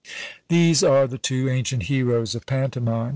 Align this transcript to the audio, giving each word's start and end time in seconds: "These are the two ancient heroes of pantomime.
"These 0.49 0.83
are 0.83 1.05
the 1.05 1.19
two 1.19 1.47
ancient 1.47 1.83
heroes 1.83 2.33
of 2.33 2.47
pantomime. 2.47 3.09